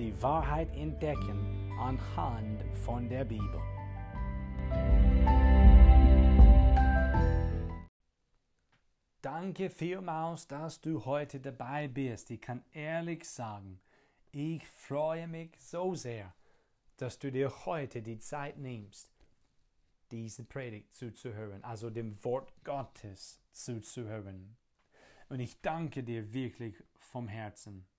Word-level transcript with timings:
die 0.00 0.22
Wahrheit 0.22 0.74
entdecken 0.76 1.70
anhand 1.78 2.64
von 2.78 3.06
der 3.06 3.22
Bibel. 3.22 3.60
Danke 9.20 9.68
vielmals, 9.68 10.46
dass 10.46 10.80
du 10.80 11.04
heute 11.04 11.38
dabei 11.38 11.86
bist. 11.86 12.30
Ich 12.30 12.40
kann 12.40 12.64
ehrlich 12.72 13.28
sagen, 13.28 13.78
ich 14.32 14.66
freue 14.66 15.28
mich 15.28 15.50
so 15.58 15.94
sehr, 15.94 16.34
dass 16.96 17.18
du 17.18 17.30
dir 17.30 17.66
heute 17.66 18.00
die 18.00 18.18
Zeit 18.18 18.56
nimmst, 18.56 19.12
diese 20.10 20.44
Predigt 20.44 20.94
zuzuhören, 20.94 21.62
also 21.62 21.90
dem 21.90 22.24
Wort 22.24 22.54
Gottes 22.64 23.38
zuzuhören. 23.52 24.56
Und 25.28 25.40
ich 25.40 25.60
danke 25.60 26.02
dir 26.02 26.32
wirklich 26.32 26.82
vom 26.96 27.28
Herzen. 27.28 27.89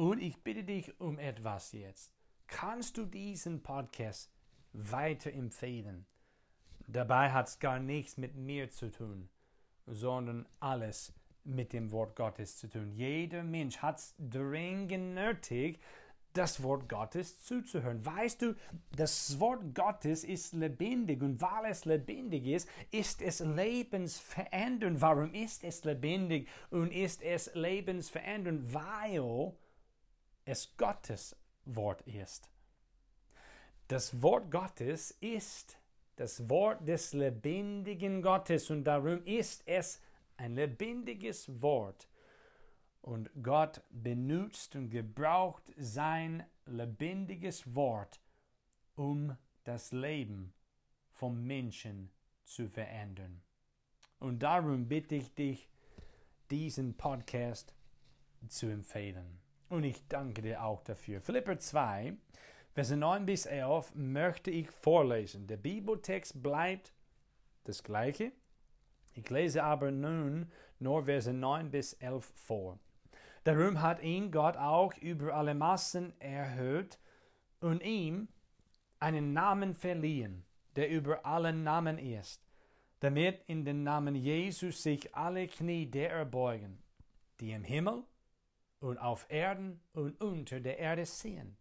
Und 0.00 0.22
ich 0.22 0.42
bitte 0.42 0.64
dich 0.64 0.98
um 0.98 1.18
etwas 1.18 1.72
jetzt. 1.72 2.10
Kannst 2.46 2.96
du 2.96 3.04
diesen 3.04 3.62
Podcast 3.62 4.32
weiterempfehlen? 4.72 6.06
Dabei 6.86 7.32
hat 7.32 7.48
es 7.48 7.58
gar 7.58 7.78
nichts 7.78 8.16
mit 8.16 8.34
mir 8.34 8.70
zu 8.70 8.90
tun, 8.90 9.28
sondern 9.84 10.48
alles 10.58 11.12
mit 11.44 11.74
dem 11.74 11.90
Wort 11.92 12.16
Gottes 12.16 12.56
zu 12.56 12.70
tun. 12.70 12.92
Jeder 12.92 13.42
Mensch 13.42 13.76
hat 13.76 13.98
es 13.98 14.14
dringend 14.18 15.16
nötig, 15.16 15.78
das 16.32 16.62
Wort 16.62 16.88
Gottes 16.88 17.42
zuzuhören. 17.42 18.02
Weißt 18.02 18.40
du, 18.40 18.56
das 18.96 19.38
Wort 19.38 19.74
Gottes 19.74 20.24
ist 20.24 20.54
lebendig 20.54 21.20
und 21.20 21.42
weil 21.42 21.70
es 21.70 21.84
lebendig 21.84 22.46
ist, 22.46 22.70
ist 22.90 23.20
es 23.20 23.40
lebensverändernd. 23.40 25.02
Warum 25.02 25.34
ist 25.34 25.62
es 25.62 25.84
lebendig 25.84 26.48
und 26.70 26.90
ist 26.90 27.20
es 27.20 27.54
lebensverändernd? 27.54 28.72
Weil 28.72 29.52
es 30.50 30.76
Gottes 30.76 31.36
Wort 31.64 32.02
ist. 32.02 32.50
Das 33.86 34.20
Wort 34.20 34.50
Gottes 34.50 35.12
ist 35.20 35.78
das 36.16 36.48
Wort 36.48 36.86
des 36.88 37.12
lebendigen 37.12 38.20
Gottes 38.20 38.68
und 38.68 38.82
darum 38.82 39.22
ist 39.24 39.62
es 39.66 40.00
ein 40.36 40.56
lebendiges 40.56 41.62
Wort. 41.62 42.08
Und 43.00 43.30
Gott 43.42 43.80
benutzt 43.90 44.74
und 44.74 44.90
gebraucht 44.90 45.62
sein 45.76 46.44
lebendiges 46.66 47.74
Wort, 47.74 48.20
um 48.96 49.36
das 49.62 49.92
Leben 49.92 50.52
vom 51.12 51.46
Menschen 51.46 52.10
zu 52.42 52.68
verändern. 52.68 53.40
Und 54.18 54.40
darum 54.40 54.88
bitte 54.88 55.14
ich 55.14 55.32
dich, 55.32 55.70
diesen 56.50 56.96
Podcast 56.96 57.72
zu 58.48 58.66
empfehlen. 58.66 59.39
Und 59.70 59.84
ich 59.84 60.08
danke 60.08 60.42
dir 60.42 60.64
auch 60.64 60.82
dafür. 60.82 61.20
Philipper 61.20 61.56
2, 61.56 62.14
Verse 62.72 62.96
9 62.96 63.24
bis 63.24 63.46
11 63.46 63.94
möchte 63.94 64.50
ich 64.50 64.68
vorlesen. 64.68 65.46
Der 65.46 65.58
Bibeltext 65.58 66.42
bleibt 66.42 66.92
das 67.64 67.84
gleiche. 67.84 68.32
Ich 69.14 69.30
lese 69.30 69.62
aber 69.62 69.92
nun 69.92 70.50
nur 70.80 71.04
Verse 71.04 71.32
9 71.32 71.70
bis 71.70 71.92
11 71.94 72.24
vor. 72.34 72.80
Darum 73.44 73.80
hat 73.80 74.02
ihn 74.02 74.32
Gott 74.32 74.56
auch 74.56 74.92
über 74.98 75.34
alle 75.34 75.54
Massen 75.54 76.18
erhöht 76.20 76.98
und 77.60 77.80
ihm 77.84 78.26
einen 78.98 79.32
Namen 79.32 79.74
verliehen, 79.74 80.44
der 80.74 80.90
über 80.90 81.24
allen 81.24 81.62
Namen 81.62 81.96
ist, 81.96 82.44
damit 82.98 83.44
in 83.46 83.64
den 83.64 83.84
Namen 83.84 84.16
Jesus 84.16 84.82
sich 84.82 85.14
alle 85.14 85.46
Knie 85.46 85.86
derer 85.86 86.24
beugen, 86.24 86.82
die 87.38 87.52
im 87.52 87.62
Himmel 87.62 88.02
und 88.80 88.98
auf 88.98 89.26
Erden 89.28 89.80
und 89.92 90.20
unter 90.20 90.60
der 90.60 90.78
Erde 90.78 91.06
sehen, 91.06 91.56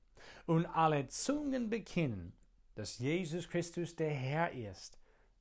und 0.45 0.65
alle 0.65 1.07
Zungen 1.07 1.69
bekennen, 1.69 2.33
dass 2.75 2.99
Jesus 2.99 3.47
Christus 3.49 3.95
der 3.95 4.11
Herr 4.11 4.51
ist, 4.51 4.97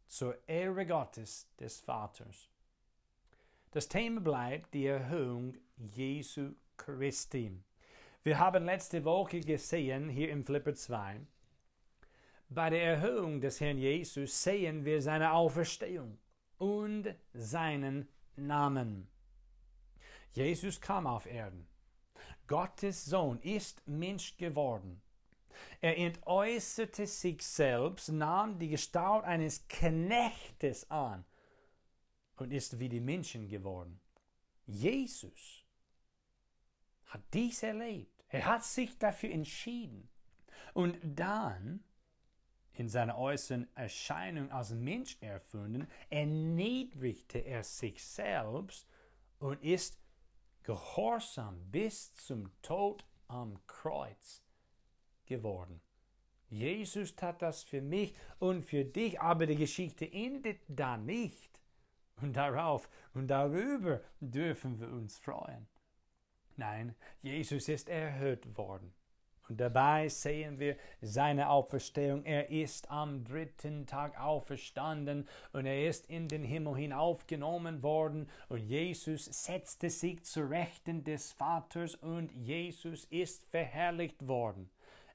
zur 0.06 0.36
Ehre 0.48 0.86
Gottes 0.86 1.48
des 1.58 1.80
Vaters. 1.80 2.48
Das 3.70 3.88
Thema 3.88 4.20
bleibt 4.20 4.74
die 4.74 4.86
Erhöhung 4.86 5.54
Jesu 5.76 6.54
Christi. 6.76 7.52
Wir 8.22 8.38
haben 8.38 8.64
letzte 8.64 9.04
Woche 9.04 9.40
gesehen, 9.40 10.08
hier 10.08 10.30
im 10.30 10.44
Flipper 10.44 10.74
2, 10.74 11.20
bei 12.50 12.70
der 12.70 12.82
Erhöhung 12.82 13.42
des 13.42 13.60
Herrn 13.60 13.76
Jesus 13.76 14.42
sehen 14.42 14.86
wir 14.86 15.02
seine 15.02 15.32
Auferstehung 15.32 16.18
und 16.56 17.14
seinen 17.34 18.08
Namen. 18.36 19.06
Jesus 20.32 20.80
kam 20.80 21.06
auf 21.06 21.26
Erden. 21.26 21.66
Gottes 22.46 23.04
Sohn 23.04 23.40
ist 23.40 23.86
Mensch 23.86 24.36
geworden. 24.36 25.02
Er 25.80 25.98
entäußerte 25.98 27.06
sich 27.06 27.42
selbst, 27.46 28.10
nahm 28.10 28.58
die 28.58 28.68
Gestalt 28.68 29.24
eines 29.24 29.66
Knechtes 29.68 30.90
an 30.90 31.24
und 32.36 32.52
ist 32.52 32.78
wie 32.78 32.88
die 32.88 33.00
Menschen 33.00 33.48
geworden. 33.48 34.00
Jesus 34.66 35.64
hat 37.06 37.22
dies 37.32 37.62
erlebt. 37.62 38.24
Er 38.28 38.44
hat 38.44 38.64
sich 38.64 38.98
dafür 38.98 39.30
entschieden. 39.30 40.08
Und 40.74 40.98
dann, 41.02 41.82
in 42.74 42.88
seiner 42.88 43.18
äußeren 43.18 43.66
Erscheinung 43.74 44.50
als 44.52 44.70
Mensch 44.70 45.16
erfunden, 45.20 45.88
erniedrigte 46.10 47.38
er 47.38 47.64
sich 47.64 48.02
selbst 48.04 48.86
und 49.38 49.62
ist 49.62 49.98
gehorsam 50.68 51.58
bis 51.70 52.12
zum 52.12 52.50
Tod 52.60 53.02
am 53.26 53.58
Kreuz 53.66 54.42
geworden. 55.24 55.80
Jesus 56.50 57.16
tat 57.16 57.40
das 57.40 57.62
für 57.62 57.80
mich 57.80 58.14
und 58.38 58.64
für 58.64 58.84
dich, 58.84 59.18
aber 59.18 59.46
die 59.46 59.56
Geschichte 59.56 60.04
endet 60.12 60.60
da 60.68 60.98
nicht. 60.98 61.58
Und 62.20 62.36
darauf 62.36 62.90
und 63.14 63.28
darüber 63.28 64.02
dürfen 64.20 64.78
wir 64.78 64.88
uns 64.88 65.16
freuen. 65.18 65.66
Nein, 66.56 66.94
Jesus 67.22 67.66
ist 67.70 67.88
erhöht 67.88 68.58
worden. 68.58 68.92
Und 69.48 69.60
dabei 69.60 70.08
sehen 70.08 70.58
wir 70.58 70.76
seine 71.00 71.48
Auferstehung. 71.48 72.24
Er 72.24 72.50
ist 72.50 72.90
am 72.90 73.24
dritten 73.24 73.86
Tag 73.86 74.20
auferstanden 74.20 75.26
und 75.52 75.66
er 75.66 75.88
ist 75.88 76.10
in 76.10 76.28
den 76.28 76.44
Himmel 76.44 76.76
hinaufgenommen 76.76 77.82
worden. 77.82 78.28
Und 78.48 78.60
Jesus 78.60 79.24
setzte 79.24 79.88
sich 79.90 80.22
zu 80.24 80.42
Rechten 80.42 81.04
des 81.04 81.32
Vaters 81.32 81.94
und 81.94 82.32
Jesus 82.32 83.04
ist 83.04 83.44
verherrlicht 83.46 84.26
worden. 84.26 84.68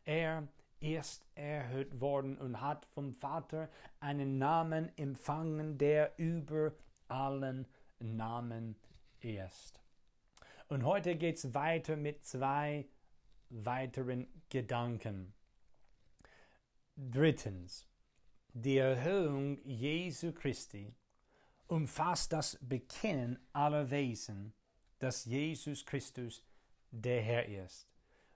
Er 0.05 0.47
ist 0.79 1.25
erhöht 1.35 2.01
worden 2.01 2.37
und 2.37 2.59
hat 2.59 2.85
vom 2.87 3.13
Vater 3.13 3.69
einen 3.99 4.37
Namen 4.37 4.91
empfangen, 4.97 5.77
der 5.77 6.11
über 6.17 6.73
allen 7.07 7.67
Namen 7.99 8.75
ist. 9.21 9.79
Und 10.67 10.83
heute 10.83 11.15
geht 11.15 11.37
es 11.37 11.53
weiter 11.53 11.95
mit 11.95 12.25
zwei 12.25 12.85
weiteren 13.53 14.27
Gedanken. 14.49 15.33
Drittens, 16.95 17.87
die 18.53 18.77
Erhöhung 18.77 19.59
Jesu 19.63 20.31
Christi 20.31 20.93
umfasst 21.67 22.33
das 22.33 22.57
Bekennen 22.61 23.39
aller 23.53 23.89
Wesen, 23.89 24.53
dass 24.99 25.25
Jesus 25.25 25.85
Christus 25.85 26.43
der 26.91 27.21
Herr 27.21 27.45
ist. 27.47 27.87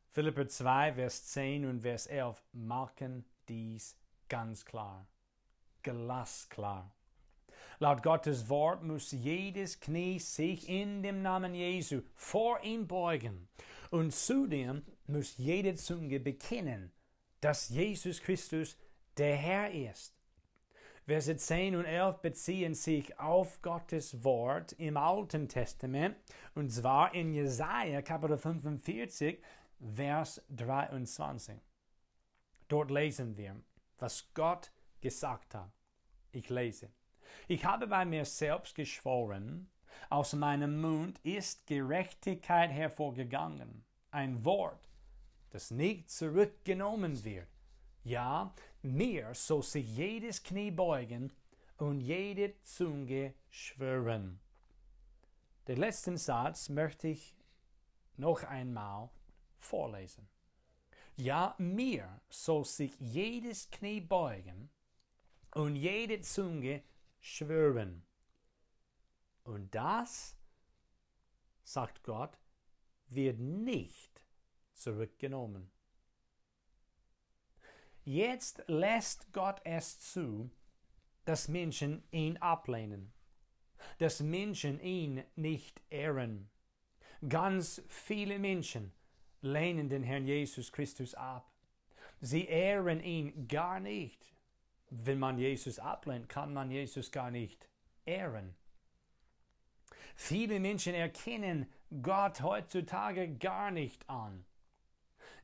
Philipper 0.07 0.47
2, 0.47 0.93
Vers 0.93 1.25
10 1.27 1.65
und 1.65 1.81
Vers 1.81 2.07
11 2.07 2.43
machen 2.53 3.25
dies 3.47 3.95
ganz 4.29 4.65
klar, 4.65 5.07
glasklar. 5.83 6.91
Laut 7.79 8.01
Gottes 8.01 8.49
Wort 8.49 8.83
muss 8.83 9.11
jedes 9.11 9.79
Knie 9.79 10.17
sich 10.17 10.67
in 10.67 11.03
dem 11.03 11.21
Namen 11.21 11.53
Jesu 11.53 12.01
vor 12.15 12.59
ihm 12.63 12.87
beugen. 12.87 13.47
Und 13.91 14.13
zudem 14.13 14.83
muss 15.09 15.37
jede 15.37 15.75
Zunge 15.75 16.19
bekennen, 16.19 16.91
dass 17.41 17.69
Jesus 17.69 18.21
Christus 18.21 18.77
der 19.17 19.35
Herr 19.35 19.71
ist. 19.71 20.17
Verse 21.05 21.37
10 21.37 21.75
und 21.77 21.85
11 21.85 22.17
beziehen 22.17 22.73
sich 22.73 23.17
auf 23.17 23.61
Gottes 23.61 24.25
Wort 24.25 24.73
im 24.73 24.97
Alten 24.97 25.47
Testament, 25.47 26.17
und 26.53 26.69
zwar 26.69 27.13
in 27.13 27.33
Jesaja 27.33 28.01
Kapitel 28.01 28.37
45, 28.37 29.41
Vers 29.95 30.41
23. 30.49 31.55
Dort 32.67 32.91
lesen 32.91 33.37
wir, 33.37 33.55
was 33.99 34.33
Gott 34.33 34.71
gesagt 34.99 35.55
hat. 35.55 35.71
Ich 36.33 36.49
lese. 36.49 36.91
Ich 37.47 37.63
habe 37.63 37.87
bei 37.87 38.03
mir 38.03 38.25
selbst 38.25 38.75
geschworen, 38.75 39.69
aus 40.09 40.33
meinem 40.33 40.81
Mund 40.81 41.19
ist 41.23 41.65
Gerechtigkeit 41.67 42.69
hervorgegangen, 42.69 43.85
ein 44.11 44.43
Wort, 44.43 44.86
das 45.57 45.71
nicht 45.71 46.11
zurückgenommen 46.11 47.23
wird. 47.23 47.47
Ja, 48.03 48.53
mir 48.83 49.33
soll 49.33 49.63
sich 49.63 49.87
jedes 49.87 50.43
Knie 50.43 50.69
beugen 50.69 51.33
und 51.77 51.99
jede 51.99 52.61
Zunge 52.61 53.33
schwören. 53.49 54.39
Den 55.67 55.77
letzten 55.79 56.15
Satz 56.15 56.69
möchte 56.69 57.07
ich 57.07 57.35
noch 58.17 58.43
einmal 58.43 59.09
vorlesen. 59.57 60.27
Ja, 61.15 61.55
mir 61.57 62.21
soll 62.29 62.63
sich 62.63 62.93
jedes 62.99 63.71
Knie 63.71 63.99
beugen 63.99 64.69
und 65.55 65.75
jede 65.75 66.21
Zunge 66.21 66.83
schwören. 67.19 68.05
Und 69.43 69.73
das, 69.73 70.37
sagt 71.63 72.03
Gott, 72.03 72.37
wird 73.07 73.39
nicht 73.39 74.26
zurückgenommen. 74.77 75.69
Jetzt 78.03 78.63
lässt 78.67 79.33
Gott 79.33 79.59
es 79.65 79.99
zu, 79.99 80.49
dass 81.25 81.49
Menschen 81.49 82.03
ihn 82.11 82.37
ablehnen, 82.37 83.11
dass 83.97 84.21
Menschen 84.21 84.79
ihn 84.79 85.23
nicht 85.35 85.81
ehren. 85.89 86.49
Ganz 87.27 87.81
viele 87.89 88.39
Menschen 88.39 88.93
lehnen 89.41 89.89
den 89.89 90.03
Herrn 90.03 90.25
Jesus 90.25 90.71
Christus 90.71 91.15
ab. 91.15 91.51
Sie 92.21 92.45
ehren 92.45 93.01
ihn 93.01 93.47
gar 93.47 93.79
nicht. 93.79 94.33
Wenn 94.89 95.19
man 95.19 95.37
Jesus 95.37 95.79
ablehnt, 95.79 96.29
kann 96.29 96.53
man 96.53 96.71
Jesus 96.71 97.11
gar 97.11 97.29
nicht 97.29 97.67
ehren. 98.05 98.55
Viele 100.15 100.59
Menschen 100.59 100.93
erkennen 100.93 101.69
Gott 102.01 102.41
heutzutage 102.41 103.35
gar 103.35 103.69
nicht 103.69 104.09
an. 104.09 104.45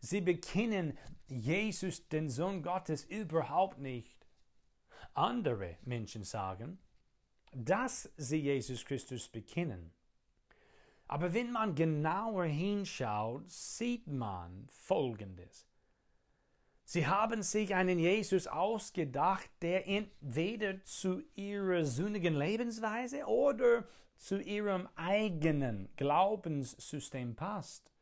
Sie 0.04 0.20
bekennen 0.20 0.98
Jesus, 1.30 2.10
den 2.10 2.30
Sohn 2.30 2.62
Gottes, 2.62 3.06
überhaupt 3.06 3.80
nicht. 3.80 4.28
Andere 5.14 5.78
Menschen 5.84 6.26
sagen, 6.26 6.78
dass 7.54 8.12
sie 8.18 8.42
Jesus 8.42 8.84
Christus 8.84 9.30
bekennen. 9.30 9.94
Aber 11.08 11.34
wenn 11.34 11.54
man 11.54 11.74
genauer 11.74 12.44
hinschaut, 12.44 13.50
sieht 13.50 14.06
man 14.08 14.68
Folgendes. 14.68 15.70
Sie 16.84 17.08
haben 17.08 17.42
sich 17.42 17.74
einen 17.74 17.98
Jesus 17.98 18.46
ausgedacht, 18.46 19.50
der 19.62 19.88
entweder 19.88 20.84
zu 20.84 21.24
ihrer 21.34 21.86
sündigen 21.86 22.36
Lebensweise 22.36 23.26
oder 23.26 23.88
zu 24.18 24.42
ihrem 24.42 24.90
eigenen 24.98 25.88
Glaubenssystem 25.96 27.38
passt. 27.38 27.93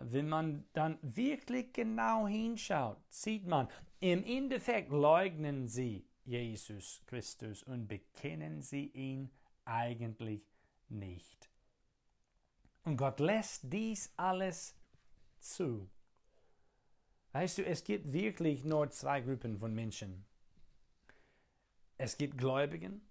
Wenn 0.00 0.28
man 0.28 0.64
dann 0.72 0.98
wirklich 1.02 1.72
genau 1.72 2.26
hinschaut, 2.26 2.98
sieht 3.08 3.46
man, 3.46 3.68
im 4.00 4.24
Endeffekt 4.24 4.90
leugnen 4.90 5.68
sie 5.68 6.06
Jesus 6.24 7.02
Christus 7.06 7.62
und 7.62 7.88
bekennen 7.88 8.62
sie 8.62 8.86
ihn 8.86 9.30
eigentlich 9.64 10.42
nicht. 10.88 11.50
Und 12.84 12.96
Gott 12.96 13.20
lässt 13.20 13.62
dies 13.64 14.12
alles 14.16 14.74
zu. 15.40 15.88
Weißt 17.32 17.58
du, 17.58 17.64
es 17.64 17.84
gibt 17.84 18.12
wirklich 18.12 18.64
nur 18.64 18.90
zwei 18.90 19.20
Gruppen 19.20 19.58
von 19.58 19.74
Menschen. 19.74 20.24
Es 21.98 22.16
gibt 22.16 22.38
Gläubigen, 22.38 23.02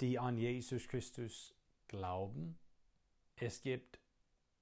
die 0.00 0.18
an 0.18 0.36
Jesus 0.36 0.86
Christus 0.86 1.54
glauben. 1.88 2.58
Es 3.36 3.62
gibt 3.62 3.98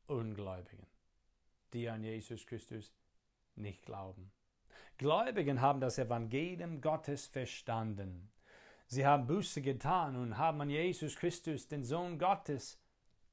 Ungläubigen, 0.06 0.87
die 1.72 1.88
an 1.88 2.02
Jesus 2.04 2.46
Christus 2.46 2.92
nicht 3.56 3.84
glauben. 3.84 4.32
Gläubigen 4.98 5.60
haben 5.60 5.80
das 5.80 5.98
Evangelium 5.98 6.80
Gottes 6.80 7.26
verstanden. 7.26 8.30
Sie 8.86 9.06
haben 9.06 9.26
Buße 9.26 9.62
getan 9.62 10.16
und 10.16 10.38
haben 10.38 10.60
an 10.60 10.70
Jesus 10.70 11.16
Christus, 11.16 11.66
den 11.66 11.82
Sohn 11.82 12.19
Gottes, 12.19 12.78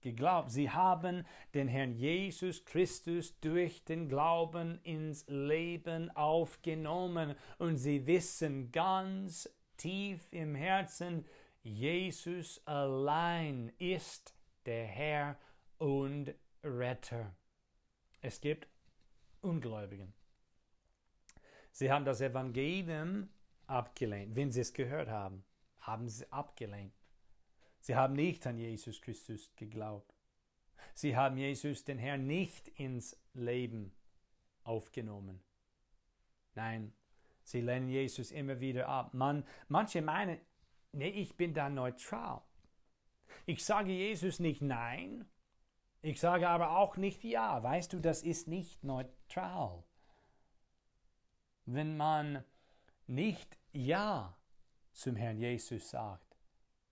geglaubt. 0.01 0.51
Sie 0.51 0.69
haben 0.69 1.25
den 1.53 1.68
Herrn 1.68 1.94
Jesus 1.94 2.63
Christus 2.65 3.38
durch 3.41 3.83
den 3.83 4.07
Glauben 4.07 4.80
ins 4.83 5.25
Leben 5.27 6.09
aufgenommen 6.15 7.36
und 7.57 7.77
sie 7.77 8.07
wissen 8.07 8.71
ganz 8.71 9.50
tief 9.77 10.27
im 10.31 10.56
Herzen, 10.56 11.25
Jesus 11.62 12.62
allein 12.65 13.71
ist 13.77 14.33
der 14.65 14.86
Herr 14.86 15.38
und 15.77 16.33
Retter. 16.63 17.36
Es 18.21 18.42
gibt 18.42 18.68
Ungläubigen. 19.42 20.13
Sie 21.71 21.92
haben 21.92 22.06
das 22.06 22.21
Evangelium 22.21 23.30
abgelehnt. 23.68 24.36
Wenn 24.36 24.51
sie 24.51 24.62
es 24.62 24.74
gehört 24.74 25.10
haben, 25.10 25.44
haben 25.80 26.10
sie 26.10 26.30
abgelehnt. 26.31 26.94
Sie 27.80 27.95
haben 27.95 28.13
nicht 28.13 28.45
an 28.45 28.57
Jesus 28.57 29.01
Christus 29.01 29.51
geglaubt. 29.56 30.13
Sie 30.94 31.16
haben 31.16 31.38
Jesus, 31.38 31.86
den 31.86 31.98
Herrn, 31.98 32.27
nicht 32.27 32.68
ins 32.68 33.18
Leben 33.33 33.94
aufgenommen. 34.63 35.42
Nein, 36.56 36.94
sie 37.44 37.62
lehnen 37.62 37.88
Jesus 37.88 38.31
immer 38.31 38.60
wieder 38.60 38.89
ab. 38.89 39.13
Man, 39.13 39.45
manche 39.69 40.01
meinen, 40.01 40.39
nee, 40.92 41.10
ich 41.10 41.38
bin 41.38 41.54
da 41.54 41.69
neutral. 41.69 42.42
Ich 43.45 43.63
sage 43.63 43.92
Jesus 43.92 44.39
nicht 44.39 44.62
Nein, 44.62 45.25
ich 46.01 46.19
sage 46.19 46.48
aber 46.48 46.78
auch 46.78 46.98
nicht 46.98 47.24
Ja. 47.24 47.62
Weißt 47.62 47.94
du, 47.94 48.00
das 48.00 48.24
ist 48.24 48.48
nicht 48.48 48.84
neutral. 48.84 49.84
Wenn 51.66 51.98
man 51.98 52.44
nicht 53.07 53.57
Ja 53.72 54.38
zum 54.94 55.16
Herrn 55.16 55.38
Jesus 55.38 55.90
sagt, 55.90 56.36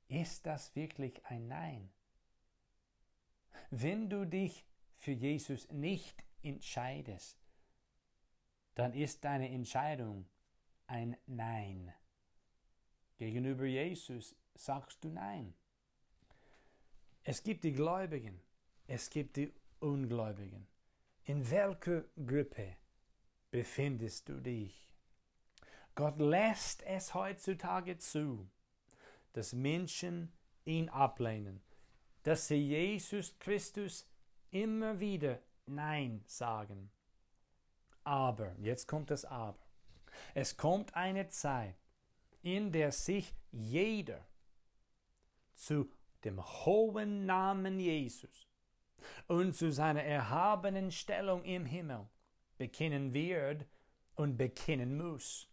ist 0.07 0.45
das 0.45 0.75
wirklich 0.75 1.25
ein 1.25 1.47
Nein? 1.47 1.89
Wenn 3.69 4.09
du 4.09 4.25
dich 4.25 4.65
für 4.95 5.11
Jesus 5.11 5.69
nicht 5.71 6.23
entscheidest, 6.41 7.37
dann 8.75 8.93
ist 8.93 9.23
deine 9.23 9.49
Entscheidung 9.49 10.27
ein 10.85 11.17
Nein. 11.25 11.93
Gegenüber 13.17 13.65
Jesus 13.65 14.35
sagst 14.53 15.03
du 15.03 15.09
Nein. 15.09 15.53
Es 17.23 17.43
gibt 17.43 17.63
die 17.63 17.73
Gläubigen, 17.73 18.41
es 18.87 19.09
gibt 19.09 19.35
die 19.35 19.53
Ungläubigen. 19.79 20.65
In 21.25 21.49
welcher 21.51 22.05
Gruppe 22.15 22.77
befindest 23.51 24.29
du 24.29 24.39
dich? 24.39 24.93
Gott 25.93 26.19
lässt 26.19 26.83
es 26.83 27.13
heutzutage 27.13 27.97
zu, 27.97 28.49
dass 29.33 29.53
Menschen 29.53 30.31
ihn 30.63 30.89
ablehnen, 30.89 31.61
dass 32.23 32.47
sie 32.47 32.55
Jesus 32.55 33.37
Christus 33.39 34.07
immer 34.51 34.99
wieder 34.99 35.41
Nein 35.65 36.23
sagen. 36.25 36.89
Aber, 38.05 38.55
jetzt 38.59 38.87
kommt 38.87 39.11
das 39.11 39.25
Aber. 39.25 39.59
Es 40.33 40.55
kommt 40.55 40.95
eine 40.95 41.27
Zeit, 41.27 41.75
in 42.41 42.71
der 42.71 42.93
sich 42.93 43.35
jeder 43.51 44.25
zu 45.53 45.91
dem 46.23 46.41
hohen 46.41 47.25
Namen 47.25 47.79
Jesus 47.79 48.47
und 49.27 49.55
zu 49.55 49.71
seiner 49.71 50.03
erhabenen 50.03 50.91
Stellung 50.91 51.43
im 51.43 51.65
Himmel 51.65 52.07
bekennen 52.57 53.13
wird 53.13 53.65
und 54.15 54.37
bekennen 54.37 54.97
muss. 54.97 55.47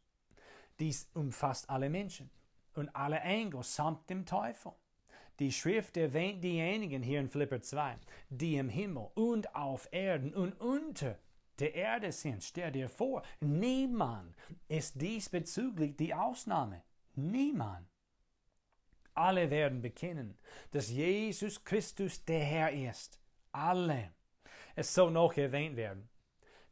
Dies 0.79 1.09
umfasst 1.15 1.69
alle 1.71 1.89
Menschen 1.89 2.31
und 2.75 2.95
alle 2.95 3.21
Engel 3.21 3.63
samt 3.63 4.09
dem 4.11 4.27
Teufel. 4.27 4.73
Die 5.39 5.53
Schrift 5.53 5.97
erwähnt 5.97 6.45
diejenigen 6.45 7.03
hier 7.03 7.21
in 7.21 7.29
Philipper 7.29 7.61
2, 7.61 7.97
die 8.31 8.57
im 8.57 8.69
Himmel 8.69 9.09
und 9.15 9.55
auf 9.55 9.89
Erden 9.93 10.33
und 10.33 10.53
unter 10.61 11.19
der 11.59 11.75
Erde 11.75 12.13
sind. 12.13 12.43
Stell 12.43 12.73
dir 12.73 12.89
vor, 12.89 13.23
niemand 13.41 14.35
ist 14.69 15.01
diesbezüglich 15.01 15.97
die 15.97 16.15
Ausnahme. 16.15 16.83
Niemand. 17.15 17.89
Alle 19.15 19.51
werden 19.51 19.81
bekennen, 19.81 20.37
dass 20.73 20.91
Jesus 20.91 21.65
Christus 21.65 22.25
der 22.25 22.41
Herr 22.41 22.73
ist. 22.73 23.21
Alle. 23.55 24.11
Es 24.75 24.93
soll 24.93 25.13
noch 25.13 25.37
erwähnt 25.37 25.77
werden. 25.77 26.09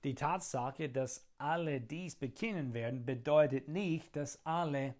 Die 0.02 0.16
Tatsache, 0.16 0.88
dass 0.88 1.28
alle 1.38 1.80
dies 1.80 2.16
bekennen 2.16 2.74
werden, 2.74 3.06
bedeutet 3.06 3.68
nicht, 3.68 4.16
dass 4.16 4.44
alle 4.44 4.96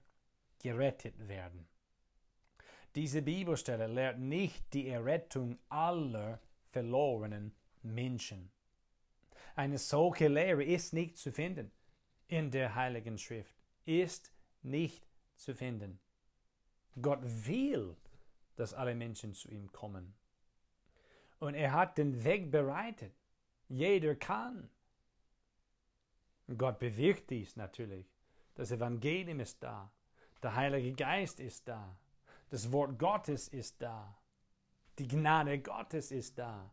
gerettet 0.61 1.27
werden. 1.27 1.67
Diese 2.95 3.21
Bibelstelle 3.21 3.89
lehrt 3.89 4.21
nicht 4.21 4.73
die 4.73 4.89
Errettung 4.89 5.59
aller 5.69 6.41
verlorenen 6.69 7.53
Menschen. 7.83 8.53
Eine 9.57 9.79
solche 9.79 10.29
Lehre 10.29 10.63
ist 10.63 10.93
nicht 10.93 11.17
zu 11.17 11.33
finden 11.33 11.73
in 12.29 12.53
der 12.53 12.77
Heiligen 12.77 13.19
Schrift. 13.19 13.57
Ist 13.87 14.33
nicht 14.63 15.05
zu 15.35 15.55
finden. 15.55 15.99
Gott 17.01 17.21
will, 17.23 17.97
dass 18.55 18.73
alle 18.73 18.95
Menschen 18.95 19.35
zu 19.35 19.51
ihm 19.51 19.73
kommen. 19.73 20.15
Und 21.43 21.55
er 21.55 21.73
hat 21.73 21.99
den 21.99 22.23
Weg 22.23 22.53
bereitet. 22.53 23.13
Jeder 23.69 24.15
kann. 24.15 24.71
Gott 26.57 26.79
bewirkt 26.79 27.31
dies 27.31 27.57
natürlich. 27.57 28.07
Das 28.55 28.71
Evangelium 28.71 29.41
ist 29.41 29.61
da. 29.61 29.91
Der 30.41 30.55
Heilige 30.55 30.93
Geist 30.93 31.41
ist 31.41 31.67
da. 31.67 31.99
Das 32.51 32.71
Wort 32.71 32.97
Gottes 32.97 33.49
ist 33.49 33.83
da. 33.83 34.17
Die 35.01 35.09
Gnade 35.09 35.59
Gottes 35.59 36.13
ist 36.13 36.39
da. 36.39 36.71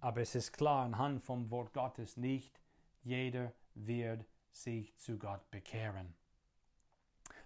Aber 0.00 0.22
es 0.22 0.34
ist 0.34 0.52
klar 0.54 0.86
anhand 0.86 1.22
vom 1.22 1.50
Wort 1.50 1.74
Gottes 1.74 2.16
nicht, 2.16 2.58
jeder 3.02 3.52
wird 3.74 4.24
sich 4.50 4.96
zu 4.96 5.18
Gott 5.18 5.50
bekehren. 5.50 6.14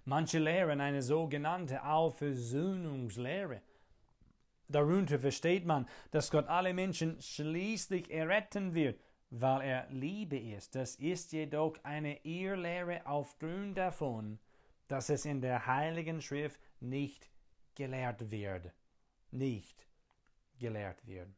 Manche 0.05 0.39
lehren 0.39 0.81
eine 0.81 1.03
sogenannte 1.03 1.85
Aufersöhnungslehre. 1.85 3.61
Darunter 4.69 5.19
versteht 5.19 5.65
man, 5.65 5.87
dass 6.11 6.31
Gott 6.31 6.47
alle 6.49 6.75
Menschen 6.75 7.21
schließlich 7.21 8.11
erretten 8.11 8.75
wird, 8.75 9.01
weil 9.31 9.63
er 9.63 9.89
Liebe 9.91 10.39
ist. 10.39 10.75
Das 10.75 10.97
ist 10.97 11.33
jedoch 11.33 11.77
eine 11.85 12.25
Irrlehre 12.25 13.07
aufgrund 13.07 13.79
davon, 13.79 14.39
dass 14.89 15.09
es 15.09 15.25
in 15.25 15.41
der 15.41 15.67
Heiligen 15.67 16.21
Schrift 16.21 16.61
nicht 16.81 17.29
gelehrt 17.75 18.31
wird. 18.31 18.73
Nicht 19.31 19.87
gelehrt 20.59 21.07
wird. 21.07 21.29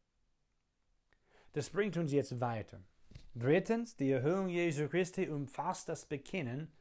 Das 1.52 1.70
bringt 1.70 1.96
uns 1.96 2.12
jetzt 2.12 2.40
weiter. 2.40 2.80
Drittens, 3.34 3.96
die 3.96 4.10
Erhöhung 4.10 4.48
Jesu 4.48 4.88
Christi 4.88 5.28
umfasst 5.28 5.88
das 5.88 6.04
Bekennen 6.06 6.72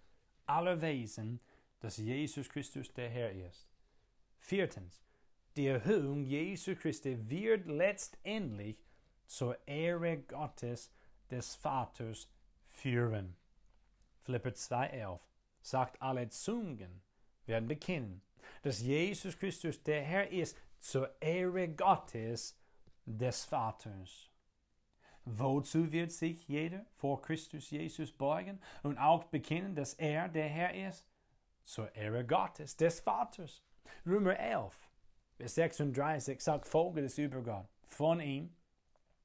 aller 0.45 0.81
Wesen, 0.81 1.39
dass 1.79 1.97
Jesus 1.97 2.49
Christus 2.49 2.91
der 2.93 3.09
Herr 3.09 3.31
ist. 3.31 3.67
Viertens, 4.39 5.06
die 5.57 5.67
Erhöhung 5.67 6.23
Jesu 6.23 6.75
Christi 6.75 7.17
wird 7.29 7.65
letztendlich 7.65 8.77
zur 9.25 9.57
Ehre 9.67 10.19
Gottes 10.19 10.91
des 11.31 11.55
Vaters 11.55 12.29
führen. 12.67 13.35
Philipper 14.19 14.51
2,11 14.51 15.19
sagt, 15.61 16.01
alle 16.01 16.29
Zungen 16.29 17.01
werden 17.45 17.67
bekennen, 17.67 18.21
dass 18.61 18.81
Jesus 18.81 19.37
Christus 19.37 19.81
der 19.81 20.03
Herr 20.03 20.29
ist, 20.31 20.57
zur 20.79 21.19
Ehre 21.21 21.67
Gottes 21.69 22.55
des 23.05 23.45
Vaters. 23.45 24.29
Wozu 25.25 25.91
wird 25.91 26.11
sich 26.11 26.47
jeder 26.47 26.85
vor 26.93 27.21
Christus 27.21 27.71
Jesus 27.71 28.11
beugen 28.11 28.61
und 28.83 28.97
auch 28.97 29.25
bekennen, 29.25 29.75
dass 29.75 29.95
er 29.95 30.29
der 30.29 30.47
Herr 30.47 30.87
ist? 30.87 31.05
Zur 31.63 31.93
Ehre 31.95 32.25
Gottes, 32.25 32.77
des 32.77 32.99
Vaters. 32.99 33.63
Römer 34.05 34.37
11, 34.39 34.86
Vers 35.37 35.55
36 35.55 36.41
sagt 36.41 36.67
folgendes 36.67 37.17
über 37.17 37.41
Gott. 37.41 37.67
Von 37.83 38.19
ihm 38.19 38.55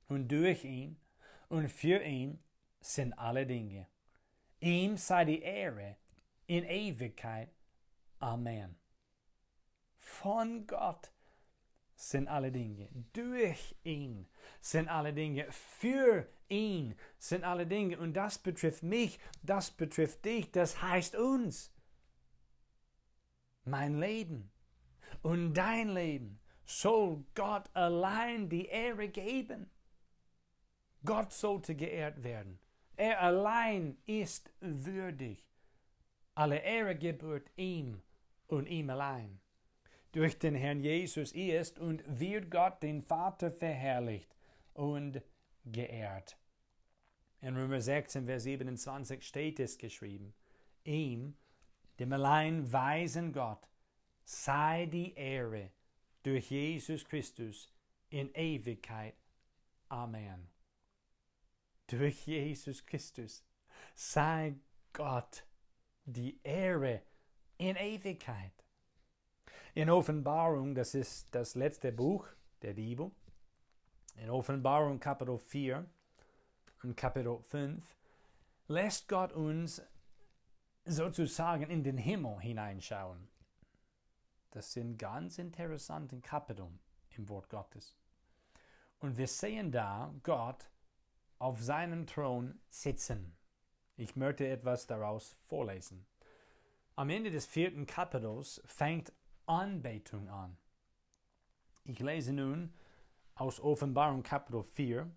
und 0.09 0.29
durch 0.29 0.65
ihn 0.65 0.97
und 1.49 1.71
für 1.71 2.03
ihn 2.03 2.39
sind 2.81 3.19
alle 3.19 3.47
Dinge. 3.47 3.87
Ihm 4.61 4.97
sei 4.97 5.25
die 5.25 5.41
Ehre 5.41 5.97
in 6.47 6.65
Ewigkeit. 6.65 7.51
Amen. 8.19 8.77
Von 9.97 10.67
Gott 10.67 11.11
sind 11.97 12.29
alle 12.29 12.53
Dinge. 12.53 12.89
Durch 13.13 13.75
ihn 13.83 14.29
sind 14.61 14.89
alle 14.89 15.15
Dinge. 15.15 15.51
Für 15.51 16.29
ihn 16.49 16.95
sind 17.19 17.45
alle 17.45 17.67
Dinge. 17.67 17.99
Und 17.99 18.15
das 18.15 18.39
betrifft 18.39 18.83
mich, 18.83 19.19
das 19.43 19.71
betrifft 19.71 20.25
dich, 20.25 20.51
das 20.51 20.83
heißt 20.83 21.17
uns. 21.17 21.73
Mein 23.65 23.99
Leben 23.99 24.51
und 25.23 25.55
dein 25.55 25.91
Leben 25.91 26.41
soll 26.65 27.25
Gott 27.35 27.69
allein 27.75 28.49
die 28.49 28.67
Ehre 28.67 29.09
geben. 29.09 29.71
Gott 31.05 31.33
sollte 31.33 31.75
geehrt 31.75 32.23
werden. 32.23 32.59
Er 32.97 33.21
allein 33.21 33.99
ist 34.07 34.53
würdig. 34.61 35.49
Alle 36.35 36.59
Ehre 36.59 36.97
gebührt 36.97 37.51
ihm 37.57 38.01
und 38.47 38.67
ihm 38.67 38.91
allein. 38.91 39.41
Durch 40.13 40.39
den 40.39 40.55
Herrn 40.55 40.81
Jesus 40.81 41.33
ist 41.33 41.79
und 41.79 42.03
wird 42.07 42.51
Gott 42.51 42.83
den 42.83 43.03
Vater 43.03 43.51
verherrlicht 43.51 44.35
und 44.75 45.23
geehrt. 45.65 46.37
In 47.41 47.57
Römer 47.57 47.81
16, 47.81 48.27
Vers 48.27 48.45
27 48.45 49.27
steht 49.27 49.59
es 49.59 49.79
geschrieben, 49.79 50.35
ihm, 50.85 51.37
dem 51.99 52.13
allein 52.13 52.73
weisen 52.73 53.33
Gott, 53.33 53.69
sei 54.25 54.87
die 54.87 55.15
Ehre 55.15 55.71
durch 56.23 56.51
Jesus 56.51 57.05
Christus 57.05 57.71
in 58.11 58.33
Ewigkeit. 58.35 59.15
Amen 59.89 60.53
durch 61.93 62.27
Jesus 62.27 62.85
Christus 62.87 63.45
sei 63.95 64.55
Gott 64.95 65.45
die 66.05 66.41
Ehre 66.43 67.03
in 67.59 67.77
Ewigkeit. 67.77 68.53
In 69.75 69.91
Offenbarung, 69.91 70.75
das 70.75 70.95
ist 70.95 71.35
das 71.35 71.55
letzte 71.55 71.93
Buch 71.93 72.27
der 72.63 72.75
Bibel, 72.75 73.11
in 74.17 74.31
Offenbarung 74.31 75.01
Kapitel 75.01 75.39
4 75.39 75.87
und 76.83 76.97
Kapitel 76.97 77.43
5, 77.43 77.85
lässt 78.69 79.09
Gott 79.09 79.33
uns 79.33 79.83
sozusagen 80.87 81.65
in 81.65 81.85
den 81.85 81.99
Himmel 81.99 82.41
hineinschauen. 82.41 83.29
Das 84.53 84.71
sind 84.71 84.99
ganz 84.99 85.39
interessante 85.39 86.21
Kapitel 86.21 86.69
im 87.17 87.29
Wort 87.31 87.49
Gottes. 87.49 87.97
Und 88.99 89.17
wir 89.17 89.27
sehen 89.27 89.73
da 89.73 90.15
Gott 90.23 90.71
auf 91.39 91.63
seinem 91.63 92.07
Thron 92.07 92.61
sitzen. 92.69 93.35
Ich 93.97 94.15
möchte 94.15 94.47
etwas 94.47 94.87
daraus 94.87 95.33
vorlesen. 95.45 96.07
Am 96.97 97.09
Ende 97.09 97.31
des 97.31 97.47
vierten 97.47 97.87
Kapitels 97.87 98.61
fängt 98.67 99.13
Anbetung 99.47 100.29
an. 100.29 100.59
Ich 101.85 101.99
lese 101.99 102.35
nun 102.35 102.75
aus 103.35 103.59
Offenbarung 103.59 104.23
Kapitel 104.23 104.63
4. 104.63 105.11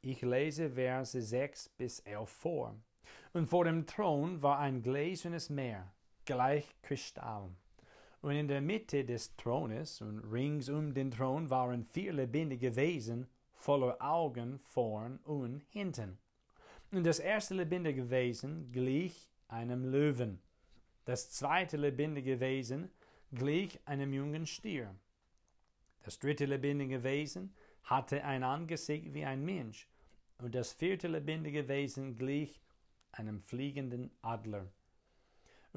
Ich 0.00 0.22
lese 0.22 0.70
Verse 0.70 1.20
6 1.20 1.68
bis 1.76 2.00
11 2.00 2.30
vor. 2.30 2.74
Und 3.34 3.46
vor 3.46 3.64
dem 3.64 3.86
Thron 3.86 4.40
war 4.40 4.58
ein 4.58 4.82
gläsernes 4.82 5.50
Meer, 5.50 5.92
gleich 6.24 6.74
Kristall. 6.80 7.50
Und 8.20 8.32
in 8.32 8.48
der 8.48 8.60
Mitte 8.60 9.04
des 9.04 9.36
Thrones 9.36 10.00
und 10.00 10.20
rings 10.20 10.68
um 10.68 10.92
den 10.92 11.10
Thron 11.10 11.50
waren 11.50 11.84
vier 11.84 12.12
lebendige 12.12 12.74
Wesen 12.74 13.28
voller 13.52 13.96
Augen 14.00 14.58
vorn 14.58 15.18
und 15.24 15.62
hinten. 15.70 16.18
Und 16.90 17.04
das 17.04 17.18
erste 17.18 17.54
lebendige 17.54 18.10
Wesen 18.10 18.72
glich 18.72 19.30
einem 19.46 19.84
Löwen. 19.84 20.40
Das 21.04 21.30
zweite 21.30 21.76
lebendige 21.76 22.40
Wesen 22.40 22.90
glich 23.32 23.78
einem 23.84 24.12
jungen 24.12 24.46
Stier. 24.46 24.94
Das 26.02 26.18
dritte 26.18 26.46
lebendige 26.46 27.02
Wesen 27.02 27.54
hatte 27.84 28.24
ein 28.24 28.42
Angesicht 28.42 29.14
wie 29.14 29.24
ein 29.24 29.44
Mensch. 29.44 29.88
Und 30.38 30.54
das 30.54 30.72
vierte 30.72 31.08
lebendige 31.08 31.68
Wesen 31.68 32.16
glich 32.16 32.60
einem 33.12 33.40
fliegenden 33.40 34.10
Adler. 34.22 34.66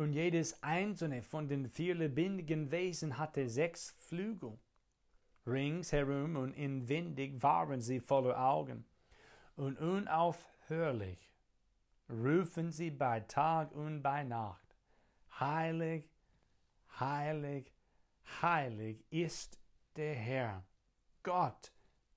Und 0.01 0.13
jedes 0.13 0.63
einzelne 0.63 1.21
von 1.21 1.47
den 1.47 1.69
vier 1.69 1.93
lebendigen 1.93 2.71
Wesen 2.71 3.19
hatte 3.19 3.47
sechs 3.47 3.91
Flügel 3.99 4.57
Ringsherum 5.45 6.37
und 6.37 6.55
inwendig 6.55 7.43
waren 7.43 7.81
sie 7.81 7.99
voller 7.99 8.35
Augen. 8.43 8.83
Und 9.55 9.77
unaufhörlich 9.77 11.31
rufen 12.09 12.71
sie 12.71 12.89
bei 12.89 13.19
Tag 13.19 13.73
und 13.73 14.01
bei 14.01 14.23
Nacht. 14.23 14.75
Heilig, 15.39 16.09
heilig, 16.99 17.71
heilig 18.41 19.05
ist 19.11 19.59
der 19.97 20.15
Herr, 20.15 20.65
Gott, 21.21 21.71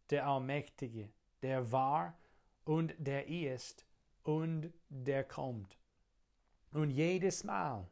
der 0.09 0.27
Allmächtige, 0.27 1.11
der 1.43 1.71
war 1.71 2.19
und 2.65 2.95
der 2.97 3.29
ist 3.29 3.87
und 4.23 4.73
der 4.89 5.23
kommt. 5.25 5.77
Und 6.75 6.91
jedes 6.91 7.45
Mal, 7.45 7.87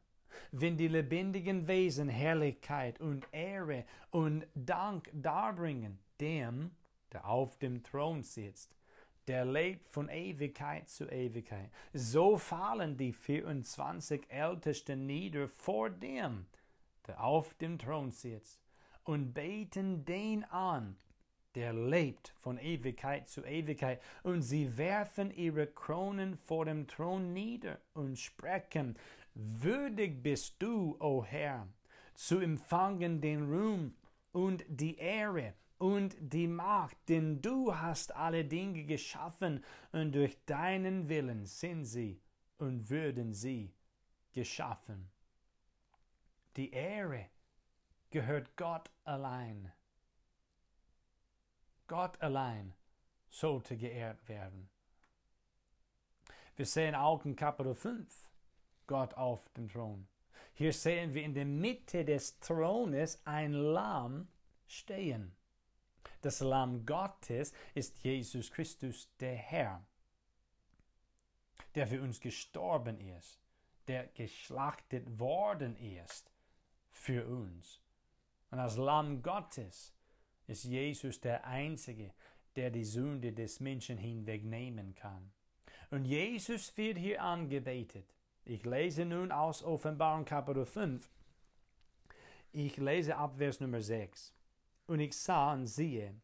wenn 0.50 0.76
die 0.76 0.88
lebendigen 0.88 1.68
Wesen 1.68 2.08
Herrlichkeit 2.08 3.00
und 3.00 3.26
Ehre 3.32 3.84
und 4.10 4.44
Dank 4.54 5.08
darbringen, 5.14 5.98
dem, 6.20 6.72
der 7.12 7.26
auf 7.26 7.56
dem 7.58 7.84
Thron 7.84 8.24
sitzt, 8.24 8.74
der 9.28 9.44
lebt 9.44 9.86
von 9.86 10.08
Ewigkeit 10.08 10.88
zu 10.88 11.08
Ewigkeit. 11.08 11.70
So 11.92 12.36
fallen 12.36 12.96
die 12.96 13.12
24 13.12 14.28
Ältesten 14.28 15.06
nieder 15.06 15.48
vor 15.48 15.88
dem, 15.88 16.46
der 17.06 17.22
auf 17.22 17.54
dem 17.54 17.78
Thron 17.78 18.10
sitzt, 18.10 18.60
und 19.04 19.32
beten 19.32 20.04
den 20.04 20.44
an, 20.44 20.96
der 21.54 21.72
lebt 21.72 22.34
von 22.38 22.58
Ewigkeit 22.58 23.28
zu 23.28 23.44
Ewigkeit, 23.44 24.00
und 24.22 24.42
sie 24.42 24.76
werfen 24.76 25.30
ihre 25.30 25.66
Kronen 25.66 26.36
vor 26.36 26.64
dem 26.64 26.86
Thron 26.86 27.32
nieder 27.32 27.80
und 27.94 28.18
sprechen, 28.18 28.96
Würdig 29.34 30.22
bist 30.22 30.56
du, 30.58 30.96
o 31.00 31.24
Herr, 31.24 31.66
zu 32.14 32.38
empfangen 32.38 33.20
den 33.20 33.50
Ruhm 33.50 33.94
und 34.32 34.64
die 34.68 34.96
Ehre 34.96 35.54
und 35.78 36.14
die 36.20 36.46
Macht, 36.46 36.96
denn 37.08 37.40
du 37.40 37.74
hast 37.74 38.14
alle 38.14 38.44
Dinge 38.44 38.84
geschaffen, 38.84 39.64
und 39.92 40.14
durch 40.14 40.38
deinen 40.44 41.08
Willen 41.08 41.46
sind 41.46 41.86
sie 41.86 42.20
und 42.58 42.90
würden 42.90 43.32
sie 43.32 43.74
geschaffen. 44.32 45.10
Die 46.56 46.70
Ehre 46.70 47.26
gehört 48.10 48.56
Gott 48.56 48.90
allein. 49.04 49.72
Gott 51.86 52.20
allein 52.20 52.74
sollte 53.28 53.76
geehrt 53.76 54.28
werden. 54.28 54.68
Wir 56.56 56.66
sehen 56.66 56.94
auch 56.94 57.24
in 57.24 57.34
Kapitel 57.34 57.74
5 57.74 58.32
Gott 58.86 59.14
auf 59.14 59.48
dem 59.54 59.68
Thron. 59.68 60.06
Hier 60.54 60.72
sehen 60.72 61.14
wir 61.14 61.22
in 61.22 61.34
der 61.34 61.46
Mitte 61.46 62.04
des 62.04 62.38
Thrones 62.40 63.20
ein 63.24 63.52
Lamm 63.52 64.28
stehen. 64.66 65.34
Das 66.20 66.40
Lamm 66.40 66.84
Gottes 66.84 67.52
ist 67.74 67.98
Jesus 68.04 68.50
Christus, 68.50 69.08
der 69.18 69.34
Herr, 69.34 69.84
der 71.74 71.86
für 71.86 72.02
uns 72.02 72.20
gestorben 72.20 73.00
ist, 73.00 73.40
der 73.88 74.08
geschlachtet 74.08 75.18
worden 75.18 75.76
ist 75.76 76.30
für 76.90 77.26
uns. 77.26 77.80
Und 78.50 78.58
als 78.58 78.76
Lamm 78.76 79.22
Gottes 79.22 79.94
ist 80.52 80.64
Jesus 80.64 81.18
der 81.18 81.46
Einzige, 81.46 82.12
der 82.56 82.70
die 82.70 82.84
Sünde 82.84 83.32
des 83.32 83.58
Menschen 83.60 83.96
hinwegnehmen 83.96 84.94
kann. 84.94 85.32
Und 85.90 86.04
Jesus 86.04 86.76
wird 86.76 86.98
hier 86.98 87.22
angebetet. 87.22 88.14
Ich 88.44 88.62
lese 88.64 89.06
nun 89.06 89.32
aus 89.32 89.62
Offenbarung 89.62 90.26
Kapitel 90.26 90.66
5. 90.66 91.08
Ich 92.52 92.76
lese 92.76 93.16
ab 93.16 93.36
Vers 93.38 93.60
Nummer 93.60 93.80
6. 93.80 94.34
Und 94.86 95.00
ich 95.00 95.16
sah 95.16 95.54
und 95.54 95.66
siehe, 95.66 96.14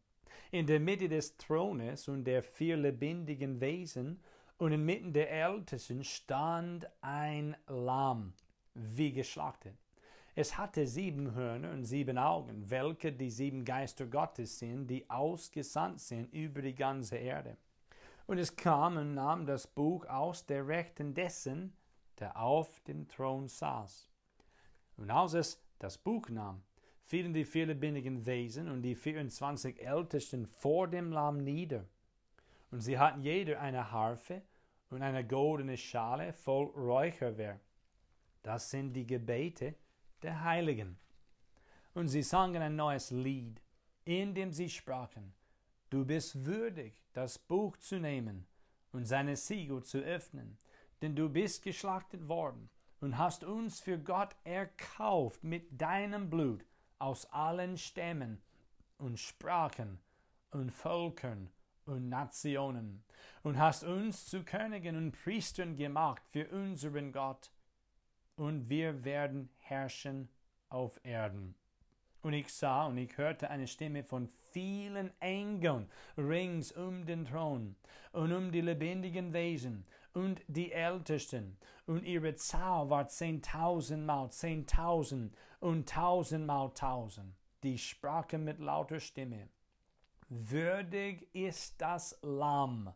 in 0.51 0.67
der 0.67 0.79
Mitte 0.79 1.09
des 1.09 1.35
Thrones 1.37 2.07
und 2.07 2.25
der 2.25 2.43
vier 2.43 2.77
lebendigen 2.77 3.59
Wesen 3.59 4.21
und 4.57 4.73
inmitten 4.73 5.11
der 5.11 5.31
Ältesten 5.31 6.03
stand 6.03 6.87
ein 7.01 7.57
Lamm, 7.67 8.33
wie 8.75 9.11
geschlachtet 9.11 9.88
es 10.39 10.57
hatte 10.57 10.87
sieben 10.87 11.35
Hörner 11.35 11.71
und 11.71 11.83
sieben 11.83 12.17
Augen, 12.17 12.69
welche 12.69 13.11
die 13.11 13.29
sieben 13.29 13.65
Geister 13.65 14.05
Gottes 14.05 14.57
sind, 14.57 14.87
die 14.87 15.09
ausgesandt 15.09 15.99
sind 15.99 16.33
über 16.33 16.61
die 16.61 16.75
ganze 16.75 17.17
Erde. 17.17 17.57
Und 18.25 18.37
es 18.37 18.55
kam 18.55 18.95
und 18.95 19.15
nahm 19.15 19.45
das 19.45 19.67
Buch 19.67 20.05
aus 20.05 20.45
der 20.45 20.65
Rechten 20.65 21.13
dessen, 21.13 21.73
der 22.19 22.41
auf 22.41 22.79
dem 22.87 23.05
Thron 23.09 23.49
saß. 23.49 24.07
Und 24.95 25.11
als 25.11 25.33
es 25.33 25.61
das 25.77 25.97
Buch 25.97 26.29
nahm, 26.29 26.61
fielen 27.01 27.33
die 27.33 27.43
vier 27.43 27.65
lebendigen 27.65 28.25
Wesen 28.25 28.69
und 28.69 28.81
die 28.81 28.95
24 28.95 29.85
Ältesten 29.85 30.45
vor 30.45 30.87
dem 30.87 31.11
Lamm 31.11 31.39
nieder. 31.39 31.83
Und 32.71 32.79
sie 32.79 32.97
hatten 32.97 33.23
jeder 33.23 33.59
eine 33.59 33.91
Harfe 33.91 34.41
und 34.89 35.01
eine 35.01 35.27
goldene 35.27 35.75
Schale 35.75 36.31
voll 36.31 36.67
Räucherwerk. 36.67 37.59
Das 38.41 38.69
sind 38.69 38.93
die 38.93 39.05
Gebete, 39.05 39.75
der 40.23 40.43
Heiligen. 40.43 40.97
Und 41.93 42.07
sie 42.07 42.23
sangen 42.23 42.61
ein 42.61 42.75
neues 42.75 43.11
Lied, 43.11 43.61
in 44.05 44.33
dem 44.33 44.51
sie 44.53 44.69
sprachen, 44.69 45.33
Du 45.89 46.05
bist 46.05 46.45
würdig, 46.45 47.01
das 47.13 47.39
Buch 47.39 47.75
zu 47.77 47.99
nehmen 47.99 48.45
und 48.91 49.05
seine 49.05 49.35
Siegel 49.35 49.83
zu 49.83 49.97
öffnen, 49.97 50.59
denn 51.01 51.15
du 51.15 51.29
bist 51.29 51.63
geschlachtet 51.63 52.27
worden 52.27 52.69
und 53.01 53.17
hast 53.17 53.43
uns 53.43 53.79
für 53.79 53.97
Gott 53.97 54.35
erkauft 54.43 55.43
mit 55.43 55.81
deinem 55.81 56.29
Blut 56.29 56.63
aus 56.99 57.25
allen 57.31 57.75
Stämmen 57.77 58.39
und 58.99 59.19
Sprachen 59.19 59.99
und 60.51 60.71
Völkern 60.71 61.49
und 61.85 62.07
Nationen 62.09 63.03
und 63.41 63.57
hast 63.57 63.83
uns 63.83 64.27
zu 64.27 64.43
Königen 64.43 64.95
und 64.95 65.11
Priestern 65.23 65.75
gemacht 65.75 66.21
für 66.27 66.47
unseren 66.49 67.11
Gott 67.11 67.51
und 68.35 68.69
wir 68.69 69.03
werden 69.03 69.49
herrschen 69.69 70.29
auf 70.69 70.99
Erden. 71.03 71.55
Und 72.21 72.33
ich 72.33 72.49
sah 72.53 72.87
und 72.87 72.97
ich 72.97 73.17
hörte 73.17 73.49
eine 73.49 73.67
Stimme 73.67 74.03
von 74.03 74.27
vielen 74.51 75.11
Engeln 75.21 75.89
rings 76.17 76.71
um 76.71 77.05
den 77.05 77.25
Thron 77.25 77.75
und 78.11 78.33
um 78.33 78.51
die 78.51 78.61
lebendigen 78.61 79.31
Wesen 79.31 79.85
und 80.13 80.41
die 80.47 80.71
Ältesten. 80.71 81.57
Und 81.85 82.03
ihre 82.03 82.35
Zahl 82.35 82.89
war 82.89 83.07
zehntausendmal 83.07 84.31
zehntausend 84.31 85.33
und 85.59 85.87
tausendmal 85.87 86.71
tausend. 86.73 87.35
Die 87.63 87.77
sprachen 87.77 88.43
mit 88.43 88.59
lauter 88.59 88.99
Stimme. 88.99 89.49
Würdig 90.27 91.27
ist 91.33 91.81
das 91.81 92.17
Lamm, 92.21 92.93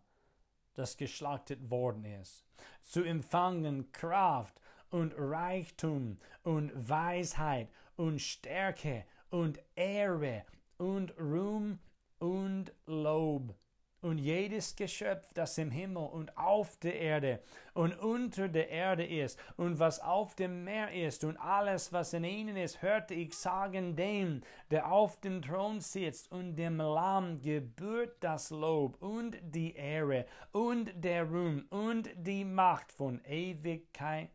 das 0.74 0.98
geschlachtet 0.98 1.70
worden 1.72 2.06
ist, 2.06 2.46
zu 2.82 3.04
empfangen 3.04 3.92
Kraft 3.92 4.60
und 4.94 5.16
Reichtum 5.18 6.20
und 6.44 6.72
Weisheit 6.88 7.68
und 7.96 8.22
Stärke 8.22 9.06
und 9.32 9.60
Ehre 9.76 10.46
und 10.78 11.20
Ruhm 11.20 11.80
und 12.20 12.72
Lob. 12.86 13.56
Und 14.02 14.20
jedes 14.20 14.76
Geschöpf, 14.76 15.34
das 15.34 15.58
im 15.58 15.72
Himmel 15.72 16.04
und 16.04 16.38
auf 16.38 16.78
der 16.78 17.00
Erde 17.00 17.40
und 17.74 17.98
unter 17.98 18.50
der 18.50 18.70
Erde 18.70 19.06
ist 19.06 19.40
und 19.58 19.80
was 19.80 20.00
auf 20.00 20.36
dem 20.36 20.64
Meer 20.64 20.92
ist 20.92 21.24
und 21.24 21.38
alles, 21.38 21.92
was 21.92 22.14
in 22.14 22.26
ihnen 22.26 22.58
ist, 22.58 22.84
hörte 22.84 23.16
ich 23.16 23.34
sagen 23.34 23.96
dem, 23.96 24.42
der 24.70 24.92
auf 24.92 25.20
dem 25.22 25.42
Thron 25.42 25.80
sitzt 25.80 26.32
und 26.32 26.56
dem 26.58 26.78
Lamm 26.78 27.40
gebührt 27.40 28.18
das 28.20 28.52
Lob 28.52 29.02
und 29.02 29.38
die 29.42 29.74
Ehre 29.74 30.28
und 30.52 30.92
der 30.96 31.24
Ruhm 31.24 31.66
und 31.70 32.10
die 32.16 32.46
Macht 32.46 32.92
von 32.92 33.24
Ewigkeit 33.24 34.30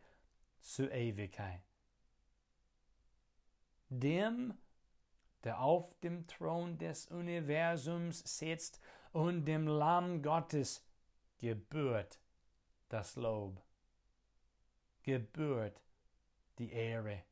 zur 0.60 0.92
Ewigkeit. 0.92 1.62
Dem, 3.88 4.54
der 5.44 5.60
auf 5.60 5.98
dem 6.00 6.26
Thron 6.26 6.78
des 6.78 7.06
Universums 7.06 8.22
sitzt 8.26 8.80
und 9.12 9.46
dem 9.46 9.66
Lamm 9.66 10.22
Gottes 10.22 10.84
gebührt 11.38 12.20
das 12.88 13.16
Lob, 13.16 13.62
gebührt 15.02 15.80
die 16.58 16.70
Ehre, 16.70 17.22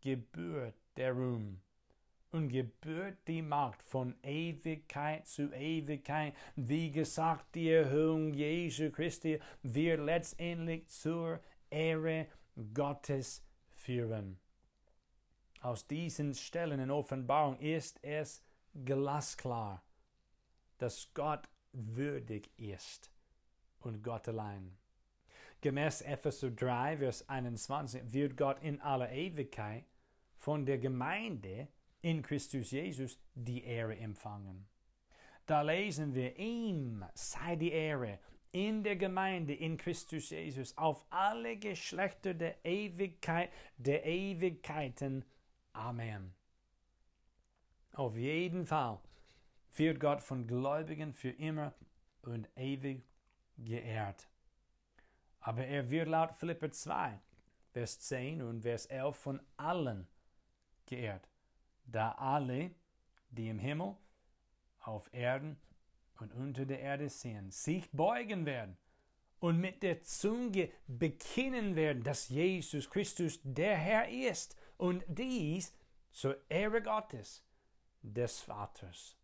gebührt 0.00 0.76
der 0.96 1.12
Ruhm 1.12 1.60
und 2.30 2.48
gebührt 2.48 3.18
die 3.28 3.42
Macht 3.42 3.82
von 3.82 4.16
Ewigkeit 4.22 5.26
zu 5.26 5.52
Ewigkeit. 5.52 6.34
Wie 6.56 6.90
gesagt, 6.90 7.54
die 7.54 7.70
Erhöhung 7.70 8.34
Jesu 8.34 8.90
Christi 8.90 9.40
wird 9.62 10.00
letztendlich 10.00 10.88
zur 10.88 11.40
Ehre 11.70 12.26
Gottes 12.72 13.42
führen. 13.74 14.38
Aus 15.60 15.86
diesen 15.86 16.34
Stellen 16.34 16.80
in 16.80 16.90
Offenbarung 16.90 17.58
ist 17.58 17.98
es 18.02 18.42
glasklar, 18.84 19.82
dass 20.78 21.12
Gott 21.14 21.48
würdig 21.72 22.50
ist 22.58 23.10
und 23.80 24.02
Gott 24.02 24.28
allein. 24.28 24.76
Gemäß 25.60 26.02
Epheser 26.02 26.50
3, 26.50 26.98
Vers 26.98 27.28
21 27.28 28.12
wird 28.12 28.36
Gott 28.36 28.62
in 28.62 28.80
aller 28.82 29.10
Ewigkeit 29.10 29.84
von 30.36 30.66
der 30.66 30.78
Gemeinde 30.78 31.68
in 32.02 32.20
Christus 32.20 32.70
Jesus 32.70 33.18
die 33.34 33.64
Ehre 33.64 33.96
empfangen. 33.96 34.66
Da 35.46 35.62
lesen 35.62 36.14
wir, 36.14 36.38
ihm 36.38 37.04
sei 37.14 37.56
die 37.56 37.72
Ehre 37.72 38.18
in 38.54 38.84
der 38.84 38.94
Gemeinde 38.94 39.52
in 39.52 39.76
Christus 39.76 40.30
Jesus 40.30 40.78
auf 40.78 41.04
alle 41.10 41.56
Geschlechter 41.56 42.34
der 42.34 42.64
Ewigkeit, 42.64 43.50
der 43.78 44.06
Ewigkeiten. 44.06 45.24
Amen. 45.72 46.32
Auf 47.94 48.16
jeden 48.16 48.64
Fall 48.64 49.00
wird 49.74 49.98
Gott 49.98 50.22
von 50.22 50.46
Gläubigen 50.46 51.12
für 51.12 51.30
immer 51.30 51.74
und 52.22 52.48
ewig 52.54 53.02
geehrt. 53.58 54.28
Aber 55.40 55.66
er 55.66 55.90
wird 55.90 56.06
laut 56.06 56.36
Philipper 56.36 56.70
2, 56.70 57.18
Vers 57.72 57.98
10 57.98 58.40
und 58.40 58.62
Vers 58.62 58.86
11 58.86 59.16
von 59.16 59.40
allen 59.56 60.06
geehrt, 60.86 61.28
da 61.86 62.12
alle, 62.12 62.70
die 63.30 63.48
im 63.48 63.58
Himmel, 63.58 63.96
auf 64.78 65.12
Erden 65.12 65.58
und 66.32 66.32
unter 66.40 66.66
der 66.66 66.80
Erde 66.80 67.08
sehen, 67.08 67.50
sich 67.50 67.90
beugen 67.90 68.46
werden 68.46 68.76
und 69.40 69.60
mit 69.60 69.82
der 69.82 70.02
Zunge 70.02 70.70
bekennen 70.86 71.76
werden, 71.76 72.02
dass 72.02 72.28
Jesus 72.28 72.88
Christus 72.88 73.40
der 73.42 73.76
Herr 73.76 74.08
ist 74.08 74.56
und 74.76 75.04
dies 75.06 75.72
zur 76.12 76.38
Ehre 76.48 76.82
Gottes, 76.82 77.44
des 78.02 78.40
Vaters. 78.40 79.16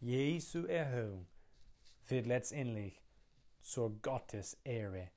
Jesu 0.00 0.64
Erhöhung 0.66 1.26
wird 2.08 2.26
letztendlich 2.26 3.02
zur 3.60 3.90
Gottes 4.00 4.58
Ehre 4.64 5.10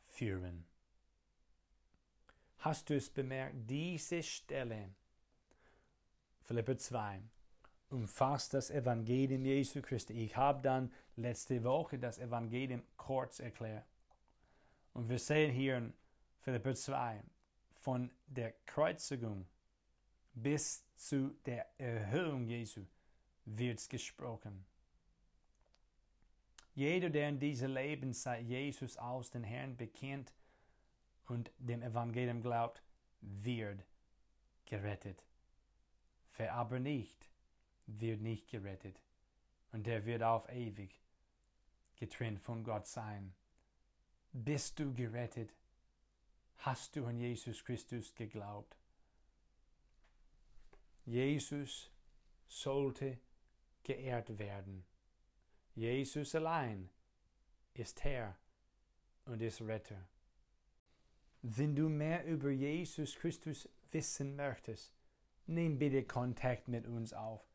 führen. 0.00 0.64
Hast 2.58 2.90
du 2.90 2.96
es 2.96 3.10
bemerkt, 3.10 3.56
diese 3.68 4.22
Stelle, 4.22 4.94
Philippe 6.40 6.76
2, 6.76 7.22
umfasst 7.92 8.54
das 8.54 8.70
Evangelium 8.70 9.44
Jesu 9.44 9.82
Christi. 9.82 10.14
Ich 10.14 10.36
habe 10.36 10.62
dann 10.62 10.92
letzte 11.16 11.62
Woche 11.64 11.98
das 11.98 12.18
Evangelium 12.18 12.82
kurz 12.96 13.38
erklärt. 13.38 13.86
Und 14.94 15.08
wir 15.08 15.18
sehen 15.18 15.52
hier 15.52 15.78
in 15.78 15.92
Philippe 16.40 16.74
2 16.74 17.22
von 17.70 18.10
der 18.26 18.52
Kreuzigung 18.66 19.46
bis 20.34 20.84
zu 20.94 21.30
der 21.46 21.66
Erhöhung 21.78 22.46
Jesu 22.46 22.86
wird 23.44 23.88
gesprochen. 23.90 24.64
Jeder, 26.74 27.10
der 27.10 27.28
in 27.28 27.38
diesem 27.38 27.74
Leben 27.74 28.12
seit 28.12 28.44
Jesus 28.44 28.96
aus 28.96 29.30
den 29.30 29.44
Herrn 29.44 29.76
bekennt 29.76 30.32
und 31.26 31.52
dem 31.58 31.82
Evangelium 31.82 32.40
glaubt, 32.40 32.82
wird 33.20 33.84
gerettet. 34.64 35.22
Wer 36.36 36.54
aber 36.54 36.78
nicht, 36.78 37.31
wird 37.86 38.20
nicht 38.20 38.48
gerettet. 38.48 39.00
Und 39.72 39.86
der 39.86 40.04
wird 40.04 40.22
auf 40.22 40.48
ewig 40.50 41.00
getrennt 41.96 42.40
von 42.40 42.64
Gott 42.64 42.86
sein. 42.86 43.32
Bist 44.32 44.78
du 44.78 44.92
gerettet? 44.92 45.54
Hast 46.58 46.96
du 46.96 47.06
an 47.06 47.18
Jesus 47.18 47.64
Christus 47.64 48.14
geglaubt? 48.14 48.76
Jesus 51.04 51.90
sollte 52.46 53.18
geehrt 53.82 54.38
werden. 54.38 54.84
Jesus 55.74 56.34
allein 56.34 56.90
ist 57.74 58.04
Herr 58.04 58.36
und 59.24 59.40
ist 59.42 59.60
Retter. 59.62 60.06
Wenn 61.42 61.74
du 61.74 61.88
mehr 61.88 62.24
über 62.24 62.50
Jesus 62.50 63.16
Christus 63.16 63.68
wissen 63.90 64.36
möchtest, 64.36 64.92
nimm 65.46 65.78
bitte 65.78 66.04
Kontakt 66.04 66.68
mit 66.68 66.86
uns 66.86 67.12
auf. 67.12 67.51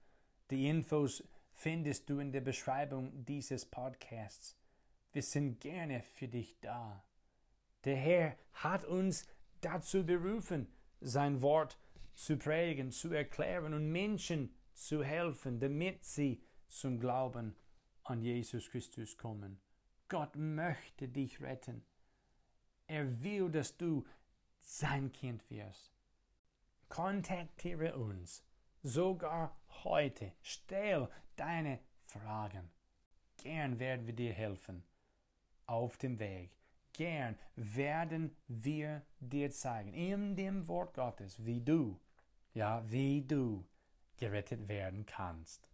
Die 0.49 0.69
Infos 0.69 1.23
findest 1.51 2.09
du 2.09 2.19
in 2.19 2.31
der 2.31 2.39
Beschreibung 2.39 3.25
dieses 3.25 3.65
Podcasts. 3.65 4.55
Wir 5.11 5.21
sind 5.21 5.59
gerne 5.59 6.03
für 6.03 6.29
dich 6.29 6.57
da. 6.61 7.03
Der 7.83 7.97
Herr 7.97 8.37
hat 8.53 8.85
uns 8.85 9.27
dazu 9.59 10.05
berufen, 10.05 10.67
sein 11.01 11.41
Wort 11.41 11.77
zu 12.15 12.37
prägen, 12.37 12.91
zu 12.91 13.11
erklären 13.11 13.73
und 13.73 13.91
Menschen 13.91 14.55
zu 14.73 15.03
helfen, 15.03 15.59
damit 15.59 16.05
sie 16.05 16.41
zum 16.67 16.99
Glauben 16.99 17.55
an 18.03 18.21
Jesus 18.21 18.69
Christus 18.69 19.17
kommen. 19.17 19.59
Gott 20.07 20.35
möchte 20.37 21.09
dich 21.09 21.41
retten. 21.41 21.83
Er 22.87 23.21
will, 23.21 23.49
dass 23.49 23.75
du 23.75 24.05
sein 24.61 25.11
Kind 25.11 25.49
wirst. 25.49 25.91
Kontaktiere 26.87 27.97
uns, 27.97 28.45
sogar 28.87 29.55
heute. 29.83 30.31
Stell 30.41 31.09
deine 31.35 31.79
Fragen. 32.05 32.69
Gern 33.37 33.79
werden 33.79 34.07
wir 34.07 34.15
dir 34.15 34.33
helfen 34.33 34.83
auf 35.65 35.97
dem 35.97 36.17
Weg. 36.19 36.51
Gern 36.93 37.35
werden 37.55 38.35
wir 38.47 39.03
dir 39.19 39.51
zeigen, 39.51 39.93
in 39.93 40.35
dem 40.35 40.67
Wort 40.67 40.93
Gottes, 40.95 41.45
wie 41.45 41.61
du, 41.61 41.99
ja, 42.53 42.83
wie 42.89 43.21
du 43.21 43.63
gerettet 44.17 44.67
werden 44.67 45.05
kannst. 45.05 45.69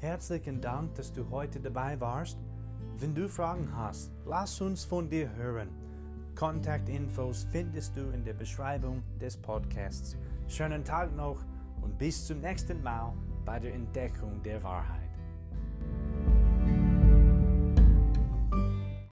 Herzlichen 0.00 0.60
Dank, 0.60 0.96
dass 0.96 1.12
du 1.12 1.30
heute 1.30 1.60
dabei 1.60 1.98
warst. 2.00 2.38
Wenn 2.96 3.14
du 3.14 3.28
Fragen 3.28 3.74
hast, 3.74 4.12
lass 4.26 4.60
uns 4.60 4.84
von 4.84 5.08
dir 5.08 5.32
hören. 5.34 5.81
Kontaktinfos 6.34 7.46
findest 7.52 7.96
du 7.96 8.10
in 8.10 8.24
der 8.24 8.32
Beschreibung 8.32 9.02
des 9.20 9.36
Podcasts. 9.36 10.16
Schönen 10.48 10.84
Tag 10.84 11.14
noch 11.14 11.44
und 11.82 11.98
bis 11.98 12.26
zum 12.26 12.40
nächsten 12.40 12.82
Mal 12.82 13.12
bei 13.44 13.58
der 13.58 13.74
Entdeckung 13.74 14.42
der 14.42 14.62
Wahrheit. 14.62 15.01